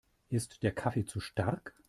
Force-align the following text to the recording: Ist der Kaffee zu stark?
Ist 0.29 0.63
der 0.63 0.71
Kaffee 0.71 1.05
zu 1.05 1.19
stark? 1.19 1.75